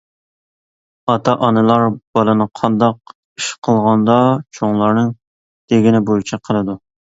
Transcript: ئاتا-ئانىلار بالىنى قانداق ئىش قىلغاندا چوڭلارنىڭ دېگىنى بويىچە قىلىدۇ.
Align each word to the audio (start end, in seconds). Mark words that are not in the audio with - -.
ئاتا-ئانىلار 1.11 1.85
بالىنى 2.17 2.47
قانداق 2.61 3.13
ئىش 3.13 3.51
قىلغاندا 3.69 4.17
چوڭلارنىڭ 4.61 5.15
دېگىنى 5.75 6.05
بويىچە 6.11 6.45
قىلىدۇ. 6.51 6.81